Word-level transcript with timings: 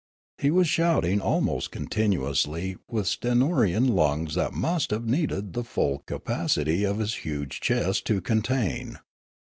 He 0.39 0.49
was 0.49 0.67
shouting 0.67 1.21
almost 1.21 1.69
continuously 1.69 2.75
with 2.89 3.05
stentorian 3.05 3.87
lungs 3.87 4.33
that 4.33 4.51
must 4.51 4.89
have 4.89 5.05
needed 5.05 5.53
the 5.53 5.63
full 5.63 6.01
226 6.07 6.07
Riallaro 6.07 6.07
capacity 6.17 6.83
of 6.85 6.97
his 6.97 7.13
huge 7.17 7.59
chest 7.61 8.07
to 8.07 8.19
contain. 8.19 8.97